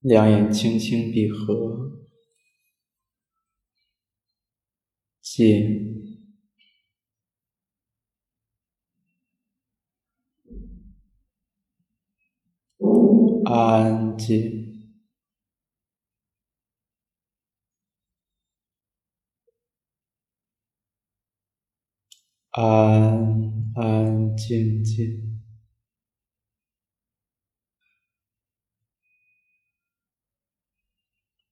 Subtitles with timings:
[0.00, 1.90] 两眼轻轻闭合，
[5.20, 6.04] 静，
[13.44, 14.94] 安静，
[22.50, 25.27] 安安静静。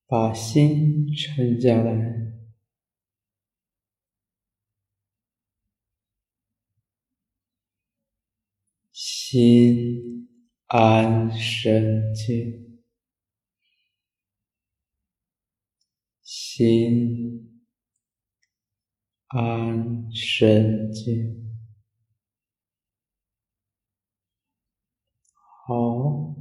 [0.08, 2.32] 把心沉下来，
[8.92, 10.28] 心
[10.66, 12.80] 安神静，
[16.22, 17.60] 心
[19.26, 21.52] 安神静。
[25.66, 26.36] 好，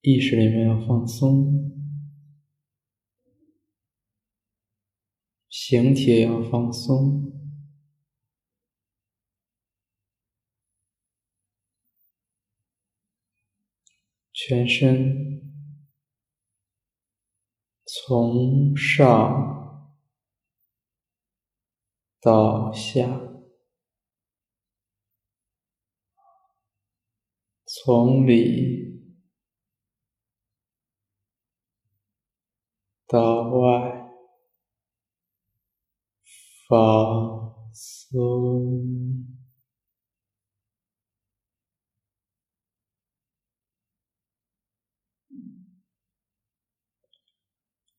[0.00, 1.75] 意识里面要放松。
[5.68, 7.32] 形体要放松，
[14.32, 15.42] 全身
[17.84, 19.92] 从上
[22.20, 23.20] 到下，
[27.64, 29.02] 从里
[33.08, 34.05] 到外。
[36.68, 39.24] 放松，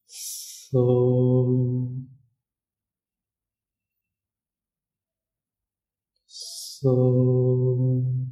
[0.06, 2.06] 松，
[6.28, 8.28] 松，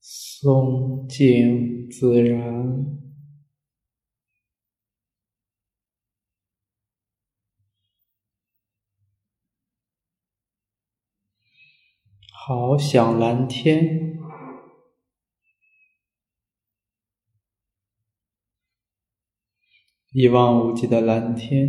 [0.00, 3.07] 松静自然。
[12.48, 14.18] 好想蓝天，
[20.12, 21.68] 一望无际的蓝天，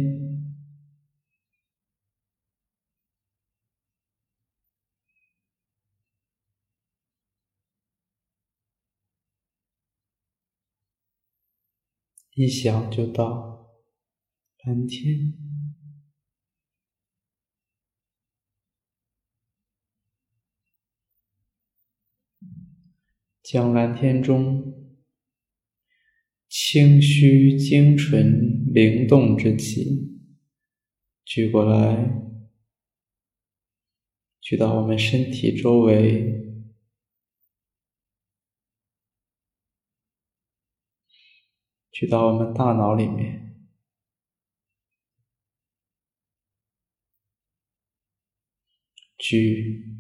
[12.36, 13.70] 一想就到
[14.64, 15.59] 蓝天。
[23.52, 24.94] 将蓝天中
[26.48, 30.22] 清虚、精纯、灵动之气
[31.26, 32.14] 举过来，
[34.40, 36.62] 举到我们身体周围，
[41.90, 43.66] 举到我们大脑里面，
[49.18, 49.99] 举。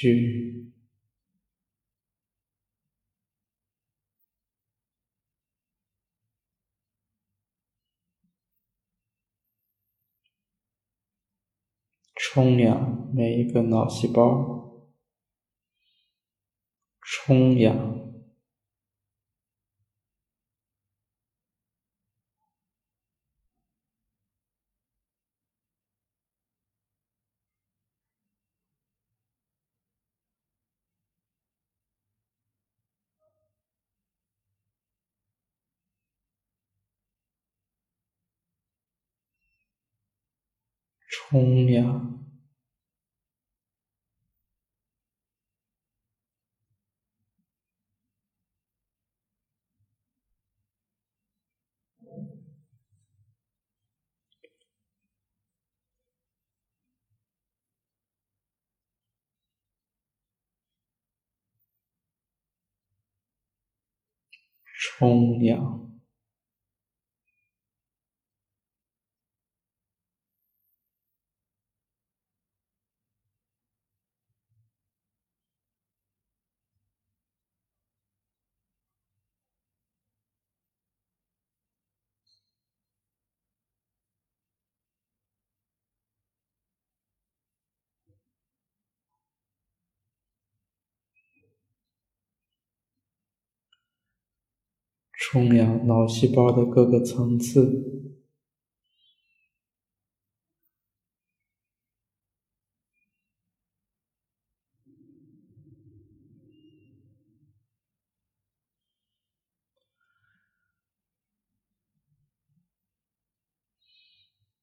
[0.00, 0.72] 去
[12.14, 14.88] 充氧每一个脑细胞，
[17.02, 18.09] 冲氧。
[41.10, 42.20] 冲凉，
[64.74, 65.89] 冲凉。
[95.22, 98.08] 充养脑细胞的各个层次。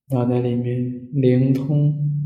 [0.09, 2.25] 脑袋里面灵通，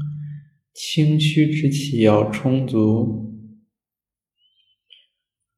[0.74, 3.36] 清虚之气要充足，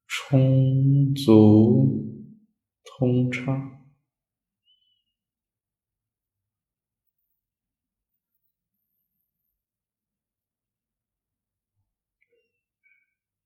[0.08, 2.03] 充足
[2.96, 3.84] 通畅，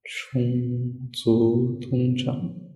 [0.04, 2.67] 充足通胀。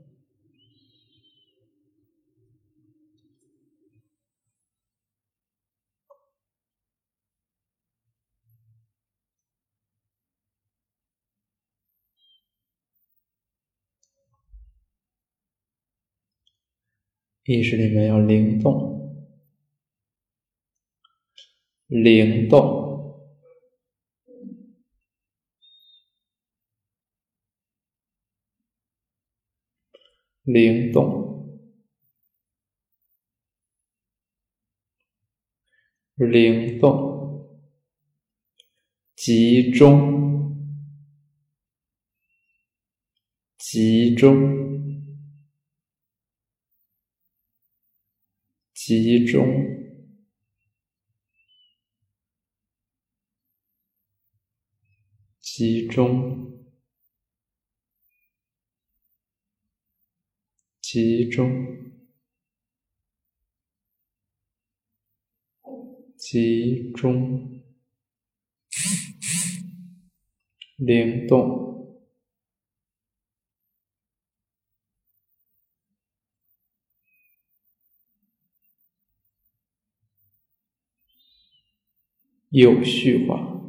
[17.46, 19.26] 意识里面要灵动，
[21.88, 23.20] 灵动，
[30.44, 31.60] 灵动，
[36.16, 37.50] 灵动，
[39.16, 40.56] 集中，
[43.58, 44.71] 集中。
[48.84, 49.46] 集中，
[55.40, 56.52] 集中，
[60.82, 61.52] 集中，
[66.18, 67.62] 集中，
[70.78, 71.81] 灵动。
[82.52, 83.62] 有序化，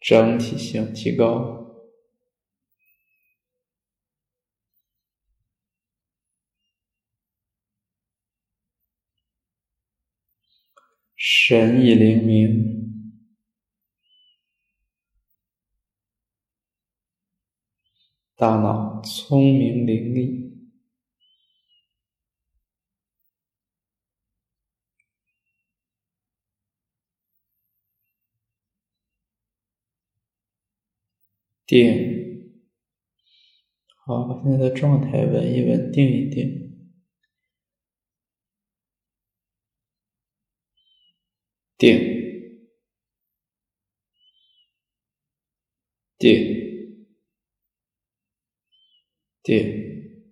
[0.00, 1.84] 整体性提高，
[11.14, 13.20] 神意灵明，
[18.34, 20.49] 大脑聪明伶俐。
[31.70, 32.50] 定，
[34.04, 36.90] 好，把现在的状态稳一稳，定一定，
[41.78, 41.96] 定，
[46.18, 47.06] 定，
[49.44, 50.26] 定，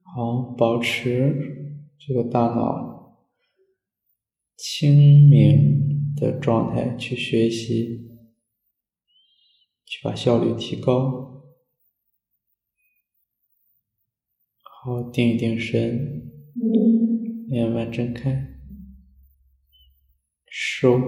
[0.00, 3.18] 好，保持这个大脑
[4.56, 8.13] 清明的状态去学习。
[9.94, 11.44] 去把效率提高，
[14.60, 16.32] 好，定一定神，
[17.48, 18.58] 慢慢睁开，
[20.48, 20.98] 收。